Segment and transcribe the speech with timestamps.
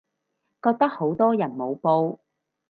[0.63, 2.17] 覺得好多人冇報